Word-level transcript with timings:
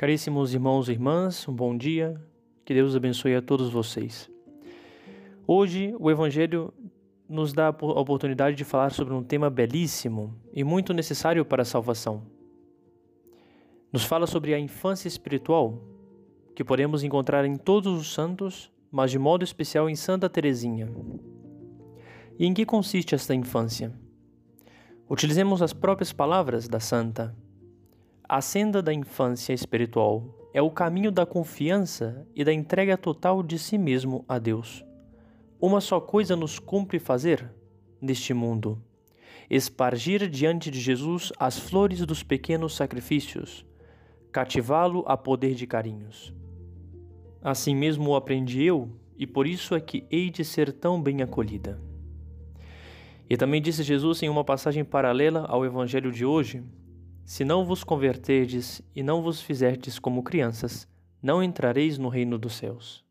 Caríssimos 0.00 0.54
irmãos 0.54 0.88
e 0.88 0.92
irmãs, 0.92 1.46
um 1.46 1.52
bom 1.52 1.76
dia. 1.76 2.18
Que 2.64 2.72
Deus 2.72 2.96
abençoe 2.96 3.34
a 3.34 3.42
todos 3.42 3.68
vocês. 3.68 4.30
Hoje, 5.46 5.94
o 6.00 6.10
Evangelho 6.10 6.72
nos 7.28 7.52
dá 7.52 7.66
a 7.66 8.00
oportunidade 8.00 8.56
de 8.56 8.64
falar 8.64 8.92
sobre 8.92 9.12
um 9.12 9.22
tema 9.22 9.50
belíssimo 9.50 10.34
e 10.54 10.64
muito 10.64 10.94
necessário 10.94 11.44
para 11.44 11.60
a 11.60 11.66
salvação. 11.66 12.22
Nos 13.92 14.02
fala 14.02 14.26
sobre 14.26 14.54
a 14.54 14.58
infância 14.58 15.06
espiritual, 15.06 15.84
que 16.56 16.64
podemos 16.64 17.04
encontrar 17.04 17.44
em 17.44 17.58
todos 17.58 18.00
os 18.00 18.14
santos, 18.14 18.72
mas 18.90 19.10
de 19.10 19.18
modo 19.18 19.44
especial 19.44 19.86
em 19.90 19.96
Santa 19.96 20.30
Teresinha. 20.30 20.90
E 22.38 22.46
em 22.46 22.54
que 22.54 22.64
consiste 22.64 23.14
esta 23.14 23.34
infância? 23.34 23.92
Utilizemos 25.10 25.60
as 25.60 25.74
próprias 25.74 26.10
palavras 26.10 26.68
da 26.68 26.80
santa. 26.80 27.36
A 28.32 28.40
senda 28.40 28.80
da 28.80 28.94
infância 28.94 29.52
espiritual 29.52 30.22
é 30.54 30.62
o 30.62 30.70
caminho 30.70 31.10
da 31.10 31.26
confiança 31.26 32.24
e 32.32 32.44
da 32.44 32.52
entrega 32.52 32.96
total 32.96 33.42
de 33.42 33.58
si 33.58 33.76
mesmo 33.76 34.24
a 34.28 34.38
Deus. 34.38 34.84
Uma 35.60 35.80
só 35.80 36.00
coisa 36.00 36.36
nos 36.36 36.56
cumpre 36.56 37.00
fazer 37.00 37.50
neste 38.00 38.32
mundo: 38.32 38.80
espargir 39.50 40.30
diante 40.30 40.70
de 40.70 40.78
Jesus 40.78 41.32
as 41.40 41.58
flores 41.58 42.06
dos 42.06 42.22
pequenos 42.22 42.76
sacrifícios, 42.76 43.66
cativá-lo 44.30 45.02
a 45.08 45.16
poder 45.16 45.56
de 45.56 45.66
carinhos. 45.66 46.32
Assim 47.42 47.74
mesmo 47.74 48.10
o 48.10 48.14
aprendi 48.14 48.62
eu, 48.62 48.92
e 49.18 49.26
por 49.26 49.44
isso 49.44 49.74
é 49.74 49.80
que 49.80 50.06
hei 50.08 50.30
de 50.30 50.44
ser 50.44 50.72
tão 50.72 51.02
bem 51.02 51.20
acolhida. 51.20 51.80
E 53.28 53.36
também 53.36 53.60
disse 53.60 53.82
Jesus 53.82 54.22
em 54.22 54.28
uma 54.28 54.44
passagem 54.44 54.84
paralela 54.84 55.46
ao 55.48 55.66
Evangelho 55.66 56.12
de 56.12 56.24
hoje, 56.24 56.62
se 57.24 57.44
não 57.44 57.64
vos 57.64 57.84
converterdes 57.84 58.82
e 58.94 59.02
não 59.02 59.22
vos 59.22 59.40
fizerdes 59.40 59.98
como 59.98 60.22
crianças, 60.22 60.88
não 61.22 61.42
entrareis 61.42 61.98
no 61.98 62.08
reino 62.08 62.38
dos 62.38 62.54
céus. 62.54 63.04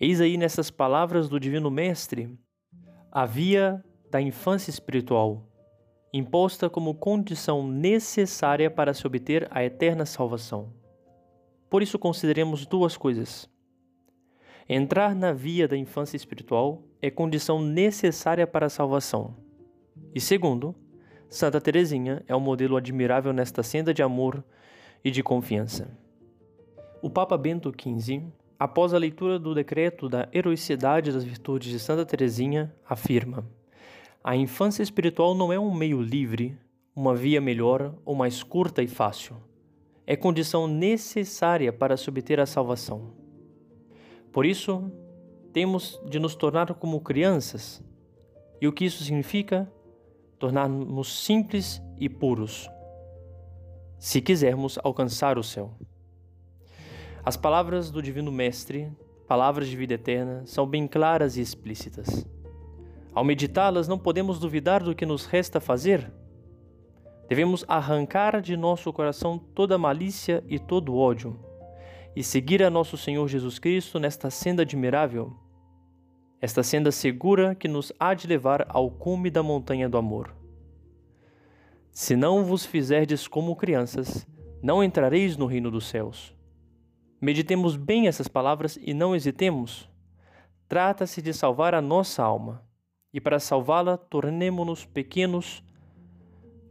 Eis 0.00 0.20
aí 0.20 0.36
nessas 0.36 0.70
palavras 0.70 1.28
do 1.28 1.40
Divino 1.40 1.70
Mestre 1.70 2.38
a 3.10 3.26
via 3.26 3.84
da 4.10 4.20
infância 4.20 4.70
espiritual, 4.70 5.42
imposta 6.12 6.70
como 6.70 6.94
condição 6.94 7.66
necessária 7.66 8.70
para 8.70 8.94
se 8.94 9.06
obter 9.06 9.48
a 9.50 9.64
eterna 9.64 10.06
salvação. 10.06 10.72
Por 11.68 11.82
isso, 11.82 11.98
consideremos 11.98 12.66
duas 12.66 12.96
coisas. 12.96 13.48
Entrar 14.68 15.14
na 15.14 15.32
via 15.32 15.66
da 15.66 15.76
infância 15.76 16.16
espiritual 16.16 16.82
é 17.00 17.10
condição 17.10 17.60
necessária 17.60 18.46
para 18.46 18.66
a 18.66 18.70
salvação. 18.70 19.34
E 20.14 20.20
segundo, 20.20 20.74
Santa 21.28 21.60
Teresinha 21.60 22.22
é 22.26 22.34
um 22.34 22.40
modelo 22.40 22.76
admirável 22.76 23.34
nesta 23.34 23.62
senda 23.62 23.92
de 23.92 24.02
amor 24.02 24.42
e 25.04 25.10
de 25.10 25.22
confiança. 25.22 25.90
O 27.02 27.10
Papa 27.10 27.36
Bento 27.36 27.70
XV, 27.70 28.22
após 28.58 28.94
a 28.94 28.98
leitura 28.98 29.38
do 29.38 29.54
decreto 29.54 30.08
da 30.08 30.26
heroicidade 30.32 31.12
das 31.12 31.22
virtudes 31.22 31.70
de 31.70 31.78
Santa 31.78 32.06
Teresinha, 32.06 32.74
afirma: 32.88 33.44
A 34.24 34.34
infância 34.34 34.82
espiritual 34.82 35.34
não 35.34 35.52
é 35.52 35.58
um 35.58 35.72
meio 35.72 36.00
livre, 36.00 36.58
uma 36.96 37.14
via 37.14 37.42
melhor 37.42 37.94
ou 38.06 38.14
mais 38.14 38.42
curta 38.42 38.82
e 38.82 38.88
fácil. 38.88 39.36
É 40.06 40.16
condição 40.16 40.66
necessária 40.66 41.70
para 41.70 41.98
se 41.98 42.08
obter 42.08 42.40
a 42.40 42.46
salvação. 42.46 43.12
Por 44.32 44.46
isso, 44.46 44.90
temos 45.52 46.00
de 46.08 46.18
nos 46.18 46.34
tornar 46.34 46.72
como 46.74 47.02
crianças. 47.02 47.84
E 48.60 48.66
o 48.66 48.72
que 48.72 48.86
isso 48.86 49.04
significa? 49.04 49.70
Tornarmos 50.38 51.24
simples 51.24 51.82
e 51.98 52.08
puros, 52.08 52.70
se 53.98 54.20
quisermos 54.20 54.78
alcançar 54.82 55.38
o 55.38 55.42
céu. 55.42 55.72
As 57.24 57.36
palavras 57.36 57.90
do 57.90 58.00
Divino 58.00 58.30
Mestre, 58.30 58.90
palavras 59.26 59.68
de 59.68 59.76
vida 59.76 59.94
eterna, 59.94 60.42
são 60.46 60.66
bem 60.66 60.86
claras 60.86 61.36
e 61.36 61.40
explícitas. 61.40 62.26
Ao 63.12 63.24
meditá-las, 63.24 63.88
não 63.88 63.98
podemos 63.98 64.38
duvidar 64.38 64.82
do 64.82 64.94
que 64.94 65.04
nos 65.04 65.26
resta 65.26 65.60
fazer. 65.60 66.10
Devemos 67.28 67.64
arrancar 67.66 68.40
de 68.40 68.56
nosso 68.56 68.92
coração 68.92 69.38
toda 69.38 69.76
malícia 69.76 70.42
e 70.48 70.58
todo 70.58 70.96
ódio 70.96 71.38
e 72.14 72.22
seguir 72.22 72.62
a 72.62 72.70
nosso 72.70 72.96
Senhor 72.96 73.28
Jesus 73.28 73.58
Cristo 73.58 73.98
nesta 73.98 74.30
senda 74.30 74.62
admirável 74.62 75.36
esta 76.40 76.62
senda 76.62 76.92
segura 76.92 77.54
que 77.54 77.66
nos 77.66 77.92
há 77.98 78.14
de 78.14 78.26
levar 78.26 78.66
ao 78.68 78.90
cume 78.90 79.30
da 79.30 79.42
montanha 79.42 79.88
do 79.88 79.98
amor. 79.98 80.34
Se 81.90 82.14
não 82.14 82.44
vos 82.44 82.64
fizerdes 82.64 83.26
como 83.26 83.56
crianças, 83.56 84.26
não 84.62 84.82
entrareis 84.82 85.36
no 85.36 85.46
reino 85.46 85.70
dos 85.70 85.88
céus. 85.88 86.34
Meditemos 87.20 87.76
bem 87.76 88.06
essas 88.06 88.28
palavras 88.28 88.78
e 88.80 88.94
não 88.94 89.16
hesitemos. 89.16 89.90
Trata-se 90.68 91.20
de 91.20 91.32
salvar 91.32 91.74
a 91.74 91.82
nossa 91.82 92.22
alma, 92.22 92.62
e 93.12 93.20
para 93.20 93.40
salvá-la, 93.40 93.96
tornemo-nos 93.96 94.84
pequenos, 94.84 95.64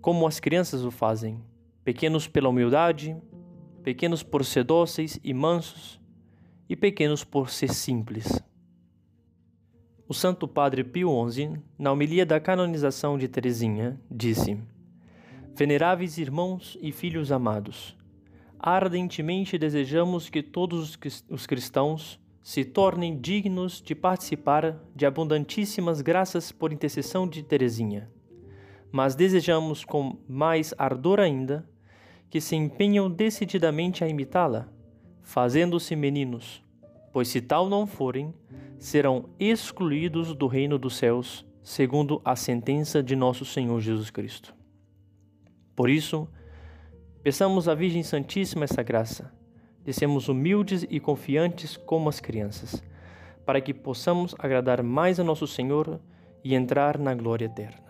como 0.00 0.26
as 0.26 0.38
crianças 0.38 0.84
o 0.84 0.90
fazem, 0.92 1.42
pequenos 1.82 2.28
pela 2.28 2.48
humildade, 2.48 3.16
pequenos 3.82 4.22
por 4.22 4.44
ser 4.44 4.62
dóceis 4.62 5.18
e 5.24 5.34
mansos, 5.34 6.00
e 6.68 6.76
pequenos 6.76 7.24
por 7.24 7.50
ser 7.50 7.72
simples. 7.72 8.40
O 10.08 10.14
Santo 10.14 10.46
Padre 10.46 10.84
Pio 10.84 11.10
XI, 11.28 11.58
na 11.76 11.90
homilia 11.90 12.24
da 12.24 12.38
canonização 12.38 13.18
de 13.18 13.26
Teresinha, 13.26 14.00
disse: 14.08 14.56
Veneráveis 15.52 16.16
irmãos 16.16 16.78
e 16.80 16.92
filhos 16.92 17.32
amados, 17.32 17.96
ardentemente 18.56 19.58
desejamos 19.58 20.30
que 20.30 20.44
todos 20.44 20.96
os 21.28 21.44
cristãos 21.44 22.20
se 22.40 22.64
tornem 22.64 23.18
dignos 23.18 23.82
de 23.82 23.96
participar 23.96 24.78
de 24.94 25.04
abundantíssimas 25.04 26.00
graças 26.00 26.52
por 26.52 26.72
intercessão 26.72 27.26
de 27.26 27.42
Teresinha. 27.42 28.08
Mas 28.92 29.16
desejamos 29.16 29.84
com 29.84 30.18
mais 30.28 30.72
ardor 30.78 31.18
ainda 31.18 31.68
que 32.30 32.40
se 32.40 32.54
empenham 32.54 33.10
decididamente 33.10 34.04
a 34.04 34.08
imitá-la, 34.08 34.68
fazendo-se 35.20 35.96
meninos, 35.96 36.62
pois 37.12 37.26
se 37.26 37.40
tal 37.40 37.68
não 37.68 37.88
forem, 37.88 38.32
serão 38.78 39.28
excluídos 39.38 40.34
do 40.34 40.46
reino 40.46 40.78
dos 40.78 40.96
céus, 40.96 41.46
segundo 41.62 42.20
a 42.24 42.36
sentença 42.36 43.02
de 43.02 43.16
nosso 43.16 43.44
Senhor 43.44 43.80
Jesus 43.80 44.10
Cristo. 44.10 44.54
Por 45.74 45.90
isso, 45.90 46.28
peçamos 47.22 47.68
à 47.68 47.74
Virgem 47.74 48.02
Santíssima 48.02 48.64
essa 48.64 48.82
graça, 48.82 49.32
de 49.84 49.92
sermos 49.92 50.28
humildes 50.28 50.86
e 50.88 50.98
confiantes 50.98 51.76
como 51.76 52.08
as 52.08 52.20
crianças, 52.20 52.82
para 53.44 53.60
que 53.60 53.72
possamos 53.72 54.34
agradar 54.38 54.82
mais 54.82 55.20
a 55.20 55.24
nosso 55.24 55.46
Senhor 55.46 56.00
e 56.42 56.54
entrar 56.54 56.98
na 56.98 57.14
glória 57.14 57.44
eterna. 57.44 57.85